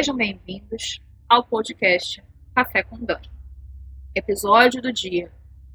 [0.00, 2.24] Sejam bem-vindos ao podcast
[2.54, 3.30] Café com Dani.
[4.14, 5.30] Episódio do dia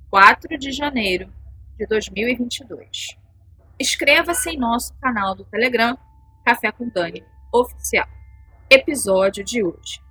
[0.10, 1.32] 4 de janeiro
[1.78, 3.20] de 2022.
[3.80, 5.96] Inscreva-se em nosso canal do Telegram
[6.44, 8.08] Café com Dani Oficial.
[8.68, 10.02] Episódio de hoje.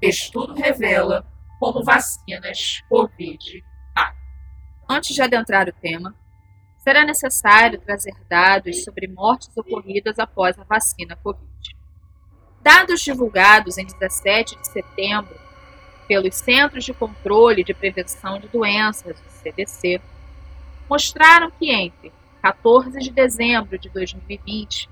[0.00, 1.26] Estudo revela
[1.58, 4.16] como vacinas Covid matam.
[4.88, 6.14] Antes de adentrar o tema,
[6.76, 11.77] será necessário trazer dados sobre mortes ocorridas após a vacina Covid.
[12.62, 15.34] Dados divulgados em 17 de setembro
[16.06, 20.00] pelos Centros de Controle de Prevenção de Doenças, CDC,
[20.88, 22.10] mostraram que entre
[22.42, 24.88] 14 de dezembro de 2020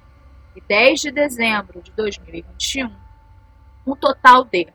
[0.55, 2.93] e 10 de dezembro de 2021,
[3.87, 4.69] um total de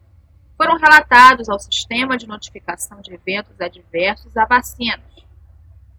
[0.56, 5.02] foram relatados ao Sistema de Notificação de Eventos Adversos a Vacinas,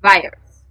[0.05, 0.65] VIRUS.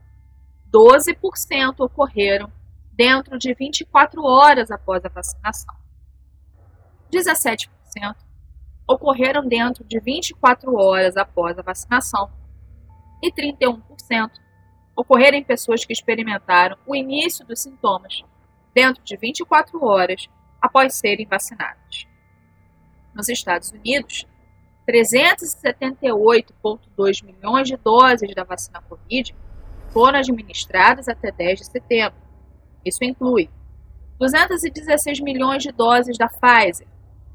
[0.72, 2.50] 12% ocorreram
[2.92, 5.75] dentro de 24 horas após a vacinação.
[7.12, 7.69] 17%
[8.87, 12.31] ocorreram dentro de 24 horas após a vacinação
[13.22, 14.31] e 31%
[14.97, 18.25] ocorreram em pessoas que experimentaram o início dos sintomas
[18.75, 20.28] dentro de 24 horas
[20.60, 22.06] após serem vacinadas.
[23.14, 24.26] Nos Estados Unidos,
[24.88, 29.34] 378,2 milhões de doses da vacina Covid
[29.91, 32.20] foram administradas até 10 de setembro.
[32.84, 33.48] Isso inclui
[34.19, 36.86] 216 milhões de doses da Pfizer,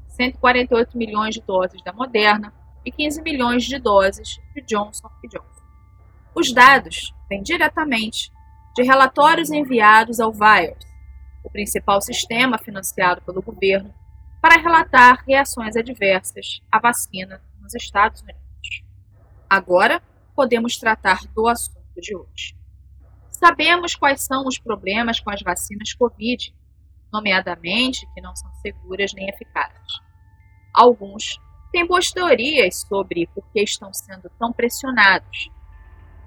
[0.08, 2.52] 148 milhões de doses da Moderna
[2.84, 5.57] e 15 milhões de doses de Johnson Johnson.
[6.38, 8.30] Os dados vêm diretamente
[8.76, 10.86] de relatórios enviados ao VIRUS,
[11.42, 13.92] o principal sistema financiado pelo governo
[14.40, 18.84] para relatar reações adversas à vacina nos Estados Unidos.
[19.50, 20.00] Agora,
[20.36, 22.56] podemos tratar do assunto de hoje.
[23.30, 26.54] Sabemos quais são os problemas com as vacinas Covid,
[27.12, 29.92] nomeadamente que não são seguras nem eficazes.
[30.72, 31.40] Alguns
[31.72, 35.50] têm boas teorias sobre por que estão sendo tão pressionados,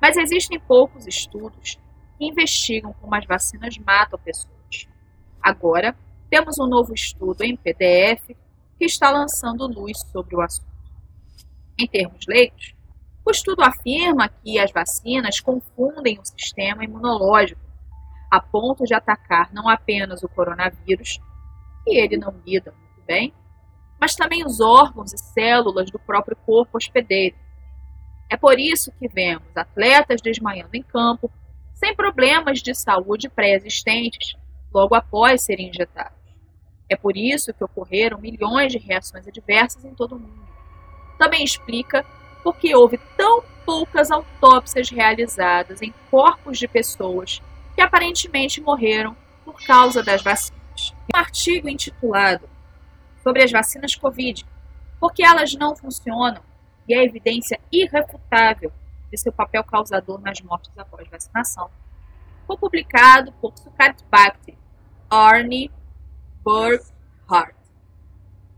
[0.02, 1.80] mas existem poucos estudos
[2.18, 4.88] que investigam como as vacinas matam pessoas.
[5.42, 5.96] Agora,
[6.30, 8.36] temos um novo estudo em PDF
[8.78, 10.72] que está lançando luz sobre o assunto.
[11.78, 12.74] Em termos leigos,
[13.26, 17.62] o estudo afirma que as vacinas confundem o sistema imunológico
[18.32, 21.20] a ponto de atacar não apenas o coronavírus,
[21.84, 23.34] que ele não lida muito bem,
[24.00, 27.36] mas também os órgãos e células do próprio corpo hospedeiro.
[28.32, 31.30] É por isso que vemos atletas desmaiando em campo,
[31.74, 34.38] sem problemas de saúde pré-existentes,
[34.74, 36.18] logo após serem injetados.
[36.90, 40.48] É por isso que ocorreram milhões de reações adversas em todo o mundo.
[41.20, 42.06] Também explica
[42.42, 47.42] por que houve tão poucas autópsias realizadas em corpos de pessoas
[47.76, 49.14] que aparentemente morreram
[49.44, 50.94] por causa das vacinas.
[51.14, 52.48] Um artigo intitulado
[53.22, 54.46] sobre as vacinas Covid,
[55.02, 56.50] porque elas não funcionam
[56.88, 58.72] e a evidência irrefutável
[59.12, 61.70] de seu papel causador nas mortes após vacinação.
[62.48, 64.58] Foi publicado por Sukhat Bhakti,
[65.10, 65.72] Arne
[66.44, 67.56] Burkhardt,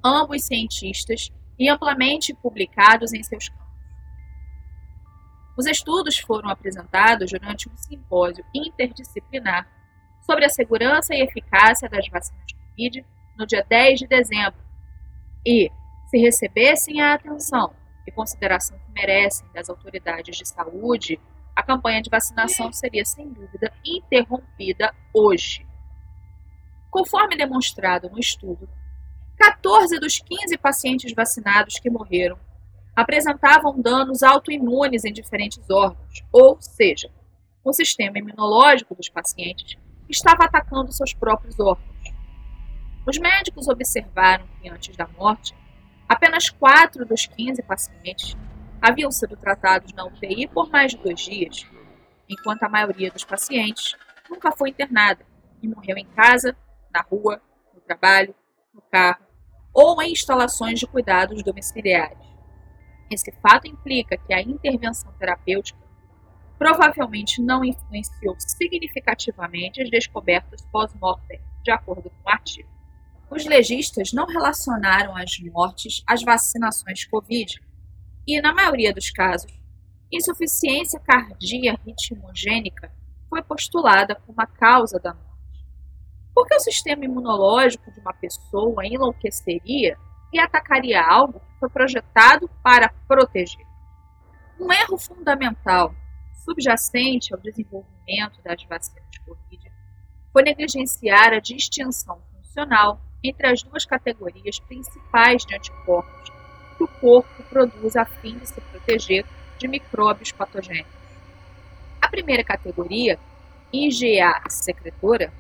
[0.03, 3.63] ambos cientistas e amplamente publicados em seus campos.
[5.57, 9.67] Os estudos foram apresentados durante um simpósio interdisciplinar
[10.25, 13.05] sobre a segurança e eficácia das vacinas Covid
[13.37, 14.59] no dia 10 de dezembro
[15.45, 15.69] e,
[16.07, 17.73] se recebessem a atenção
[18.05, 21.19] e consideração que merecem das autoridades de saúde,
[21.55, 25.65] a campanha de vacinação seria sem dúvida interrompida hoje.
[26.89, 28.69] Conforme demonstrado no estudo,
[29.37, 32.39] 14 dos 15 pacientes vacinados que morreram
[32.95, 37.09] apresentavam danos autoimunes em diferentes órgãos, ou seja,
[37.63, 39.77] o sistema imunológico dos pacientes
[40.09, 42.13] estava atacando seus próprios órgãos.
[43.05, 45.55] Os médicos observaram que antes da morte,
[46.13, 48.37] apenas 4 dos 15 pacientes
[48.79, 51.65] haviam sido tratados na UTI por mais de dois dias,
[52.29, 53.95] enquanto a maioria dos pacientes
[54.29, 55.25] nunca foi internada
[55.61, 56.55] e morreu em casa,
[56.93, 57.41] na rua,
[57.73, 58.35] no trabalho,
[58.73, 59.25] no carro
[59.73, 62.19] ou em instalações de cuidados domiciliares.
[63.09, 65.79] Esse fato implica que a intervenção terapêutica
[66.59, 72.69] provavelmente não influenciou significativamente as descobertas pós-mortem, de acordo com o artigo.
[73.35, 77.59] Os legistas não relacionaram as mortes às vacinações Covid
[78.27, 79.51] e, na maioria dos casos,
[80.11, 82.93] insuficiência cardíaca ritmogênica
[83.27, 85.65] foi postulada como a causa da morte.
[86.31, 89.97] Porque o sistema imunológico de uma pessoa enlouqueceria
[90.31, 93.65] e atacaria algo que foi projetado para proteger.
[94.59, 95.95] Um erro fundamental
[96.45, 99.71] subjacente ao desenvolvimento das vacinas Covid
[100.31, 106.31] foi negligenciar a distinção funcional entre as duas categorias principais de anticorpos
[106.77, 109.25] que o corpo produz a fim de se proteger
[109.57, 110.91] de micróbios patogênicos.
[112.01, 113.17] A primeira categoria,
[113.71, 115.31] IgA secretora,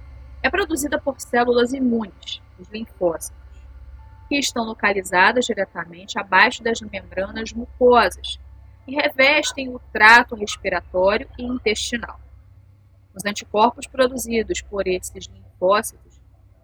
[0.41, 3.37] é produzida por células imunes, os linfócitos,
[4.29, 8.39] que estão localizadas diretamente abaixo das membranas mucosas
[8.87, 12.19] e revestem o trato respiratório e intestinal.
[13.15, 16.12] Os anticorpos produzidos por esses linfócitos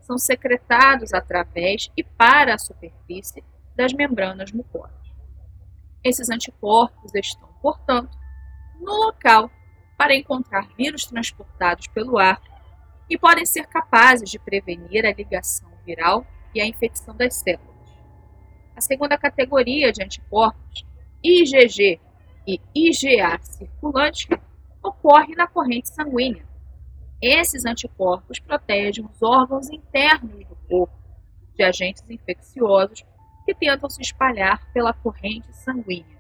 [0.10, 3.44] são secretados através e para a superfície
[3.76, 4.98] das membranas mucosas.
[6.04, 8.18] Esses anticorpos estão, portanto,
[8.80, 9.52] no local
[9.96, 12.42] para encontrar vírus transportados pelo ar
[13.08, 16.26] e podem ser capazes de prevenir a ligação viral
[16.56, 17.70] e a infecção das células.
[18.76, 20.84] A segunda categoria de anticorpos,
[21.24, 22.02] IgG
[22.48, 24.28] e IgA circulante
[24.82, 26.49] ocorre na corrente sanguínea.
[27.22, 30.94] Esses anticorpos protegem os órgãos internos do corpo
[31.56, 33.04] de agentes infecciosos
[33.46, 36.20] que tentam se espalhar pela corrente sanguínea.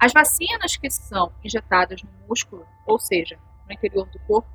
[0.00, 4.50] As vacinas que são injetadas no músculo, ou seja, no interior do corpo,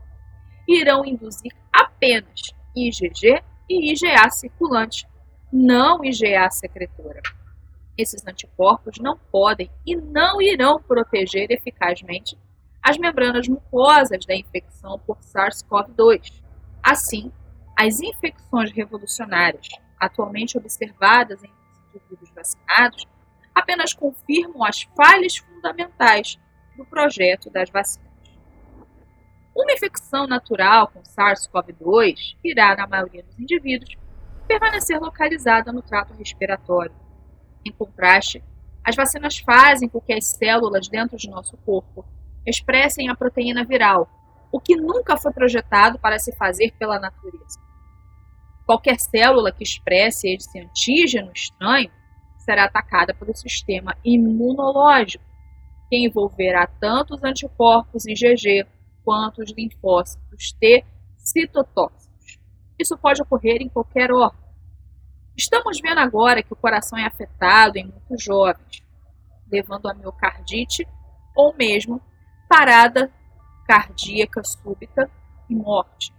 [0.67, 5.07] irão induzir apenas IgG e IgA circulante,
[5.51, 7.21] não IgA secretora
[7.97, 12.37] esses anticorpos não podem e não irão proteger eficazmente
[12.87, 16.41] as membranas mucosas da infecção por SARS-CoV-2.
[16.81, 17.29] Assim,
[17.77, 19.67] as infecções revolucionárias
[19.99, 21.51] atualmente observadas em
[21.89, 23.05] indivíduos vacinados
[23.53, 26.39] apenas confirmam as falhas fundamentais
[26.77, 28.07] do projeto das vacinas.
[29.53, 33.97] Uma infecção natural com SARS-CoV-2 irá, na maioria dos indivíduos,
[34.47, 36.95] permanecer localizada no trato respiratório
[37.65, 38.41] em contraste,
[38.81, 42.05] as vacinas fazem com que as células dentro de nosso corpo
[42.49, 44.09] expressem a proteína viral,
[44.51, 47.59] o que nunca foi projetado para se fazer pela natureza.
[48.65, 51.91] Qualquer célula que expresse esse antígeno estranho
[52.37, 55.23] será atacada pelo sistema imunológico,
[55.89, 58.65] que envolverá tanto os anticorpos IgG
[59.03, 60.83] quanto os linfócitos T
[61.17, 62.39] citotóxicos.
[62.79, 64.47] Isso pode ocorrer em qualquer órgão
[65.37, 68.83] Estamos vendo agora que o coração é afetado em muitos jovens,
[69.51, 70.87] levando a miocardite
[71.35, 72.01] ou mesmo
[72.47, 73.11] parada
[73.67, 75.09] cardíaca súbita
[75.49, 76.13] e morte.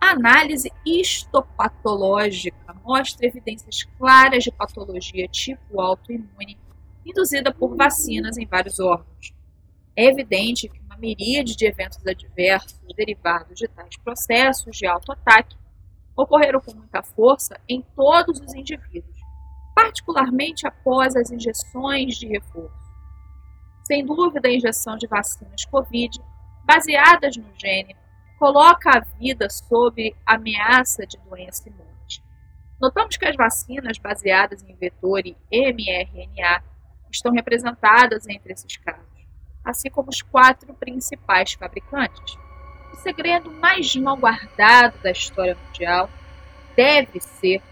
[0.00, 6.58] A análise histopatológica mostra evidências claras de patologia tipo autoimune
[7.04, 9.32] induzida por vacinas em vários órgãos.
[9.96, 15.56] É evidente que uma miríade de eventos adversos derivados de tais processos de autoataque
[16.16, 19.20] ocorreram com muita força em todos os indivíduos,
[19.74, 22.87] particularmente após as injeções de reforço.
[23.88, 26.20] Sem dúvida, a injeção de vacinas Covid,
[26.62, 27.96] baseadas no gene,
[28.38, 32.22] coloca a vida sob ameaça de doença e morte.
[32.78, 36.62] Notamos que as vacinas baseadas em vetor e mRNA
[37.10, 39.26] estão representadas entre esses casos,
[39.64, 42.38] assim como os quatro principais fabricantes
[42.92, 46.10] o segredo mais mal guardado da história mundial
[46.76, 47.62] deve ser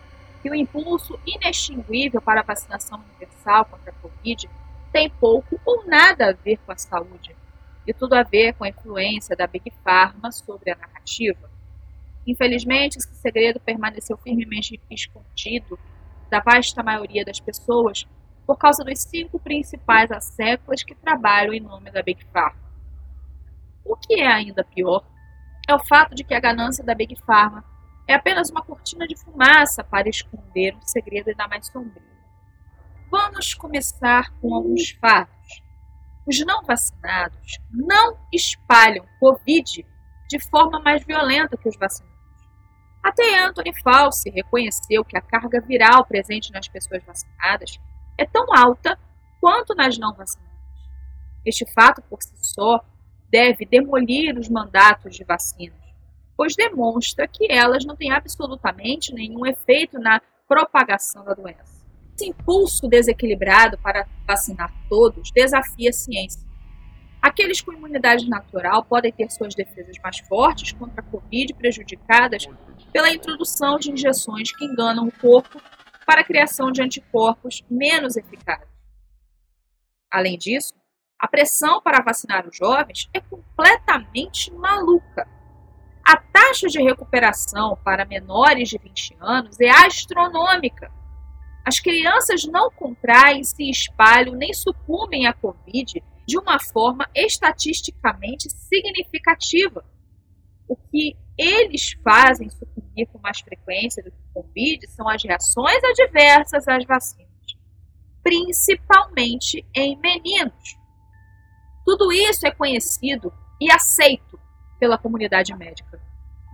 [0.42, 4.48] que o impulso inextinguível para a vacinação universal contra a Covid
[4.92, 7.36] tem pouco ou nada a ver com a saúde
[7.86, 11.50] e tudo a ver com a influência da Big Pharma sobre a narrativa.
[12.26, 15.78] Infelizmente, esse segredo permaneceu firmemente escondido
[16.28, 18.06] da vasta maioria das pessoas
[18.44, 22.66] por causa dos cinco principais asseclas que trabalham em nome da Big Pharma.
[23.84, 25.04] O que é ainda pior
[25.68, 27.64] é o fato de que a ganância da Big Pharma
[28.08, 32.15] é apenas uma cortina de fumaça para esconder um segredo ainda mais sombrio.
[33.10, 35.62] Vamos começar com alguns fatos.
[36.26, 39.86] Os não vacinados não espalham Covid
[40.28, 42.16] de forma mais violenta que os vacinados.
[43.02, 47.78] Até Anthony Fauci reconheceu que a carga viral presente nas pessoas vacinadas
[48.18, 48.98] é tão alta
[49.40, 50.56] quanto nas não vacinadas.
[51.44, 52.84] Este fato por si só
[53.30, 55.78] deve demolir os mandatos de vacinas,
[56.36, 61.75] pois demonstra que elas não têm absolutamente nenhum efeito na propagação da doença.
[62.16, 66.40] Esse impulso desequilibrado para vacinar todos desafia a ciência.
[67.20, 72.46] Aqueles com imunidade natural podem ter suas defesas mais fortes contra a Covid prejudicadas
[72.90, 75.60] pela introdução de injeções que enganam o corpo
[76.06, 78.66] para a criação de anticorpos menos eficazes.
[80.10, 80.72] Além disso,
[81.18, 85.28] a pressão para vacinar os jovens é completamente maluca.
[86.02, 90.90] A taxa de recuperação para menores de 20 anos é astronômica.
[91.66, 99.84] As crianças não contraem, se espalham nem sucumbem à Covid de uma forma estatisticamente significativa.
[100.68, 106.68] O que eles fazem sucumbir com mais frequência do que Covid são as reações adversas
[106.68, 107.26] às vacinas,
[108.22, 110.76] principalmente em meninos.
[111.84, 114.38] Tudo isso é conhecido e aceito
[114.78, 116.00] pela comunidade médica.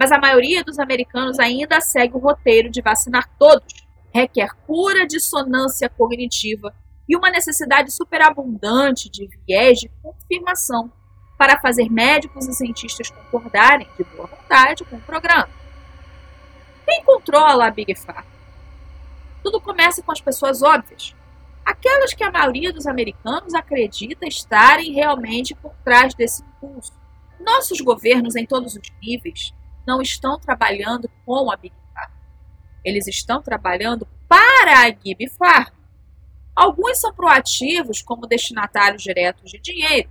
[0.01, 3.87] Mas a maioria dos americanos ainda segue o roteiro de vacinar todos.
[4.13, 6.75] Requer pura dissonância cognitiva
[7.09, 10.93] e uma necessidade superabundante de viés de confirmação
[11.39, 15.49] para fazer médicos e cientistas concordarem de boa vontade com o programa.
[16.85, 18.31] Quem controla a Big Pharma?
[19.43, 21.17] Tudo começa com as pessoas óbvias,
[21.65, 26.93] aquelas que a maioria dos americanos acredita estarem realmente por trás desse impulso.
[27.41, 29.53] Nossos governos em todos os níveis
[29.87, 31.75] não estão trabalhando com a Big.
[32.85, 35.73] Eles estão trabalhando para a Pharma.
[36.55, 40.11] Alguns são proativos como destinatários diretos de dinheiro,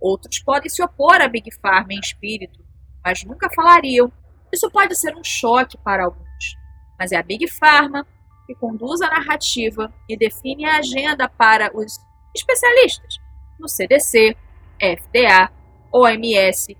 [0.00, 2.64] Outros podem se opor à Big Pharma em espírito,
[3.04, 4.12] mas nunca falariam.
[4.52, 6.56] Isso pode ser um choque para alguns,
[6.98, 8.06] mas é a Big Pharma
[8.46, 11.98] que conduz a narrativa e define a agenda para os
[12.34, 13.18] especialistas
[13.58, 14.36] no CDC,
[14.78, 15.50] FDA,
[15.90, 16.76] OMS,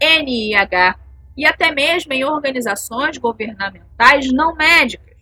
[0.00, 0.98] NIH
[1.36, 5.16] e até mesmo em organizações governamentais não médicas.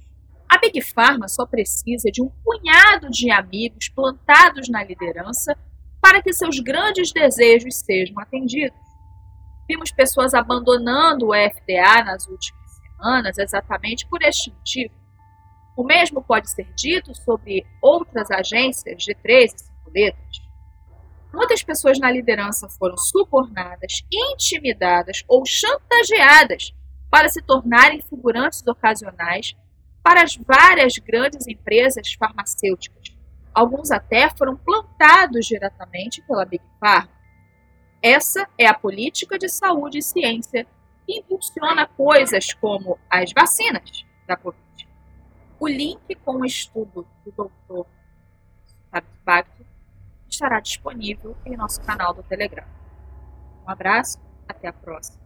[0.49, 5.57] A Big Pharma só precisa de um punhado de amigos plantados na liderança
[6.01, 8.79] para que seus grandes desejos sejam atendidos.
[9.67, 14.95] Vimos pessoas abandonando o FDA nas últimas semanas exatamente por este motivo.
[15.77, 20.44] O mesmo pode ser dito sobre outras agências de três e cinco letras.
[21.35, 26.73] Muitas pessoas na liderança foram subornadas, intimidadas ou chantageadas
[27.11, 29.57] para se tornarem figurantes ocasionais
[30.03, 33.15] para as várias grandes empresas farmacêuticas
[33.55, 37.15] Alguns até foram plantados diretamente pela Big Pharma.
[38.03, 40.67] Essa é a política de saúde e ciência
[41.07, 44.89] que impulsiona coisas como as vacinas da Covid.
[45.61, 47.87] O link com o estudo do Dr.
[49.25, 49.54] Bagto
[50.35, 52.67] estará disponível em nosso canal do Telegram.
[53.67, 55.24] Um abraço, até a próxima.